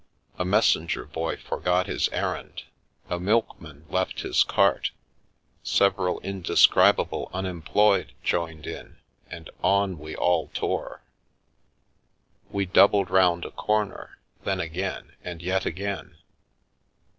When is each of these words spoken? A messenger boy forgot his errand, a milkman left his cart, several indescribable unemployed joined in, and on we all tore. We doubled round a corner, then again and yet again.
A 0.39 0.45
messenger 0.45 1.05
boy 1.05 1.37
forgot 1.37 1.85
his 1.85 2.09
errand, 2.09 2.63
a 3.07 3.19
milkman 3.19 3.85
left 3.87 4.21
his 4.21 4.43
cart, 4.43 4.89
several 5.61 6.19
indescribable 6.21 7.29
unemployed 7.35 8.13
joined 8.23 8.65
in, 8.65 8.97
and 9.29 9.51
on 9.63 9.99
we 9.99 10.15
all 10.15 10.49
tore. 10.55 11.03
We 12.49 12.65
doubled 12.65 13.11
round 13.11 13.45
a 13.45 13.51
corner, 13.51 14.17
then 14.43 14.59
again 14.59 15.11
and 15.23 15.39
yet 15.43 15.67
again. 15.67 16.17